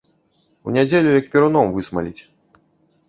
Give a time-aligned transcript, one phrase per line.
[0.71, 2.21] У нядзелю, як перуном высмаліць.